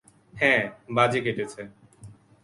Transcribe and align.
হ্যাঁ, 0.33 0.63
বাজে 0.89 1.19
কেটেছে। 1.21 1.61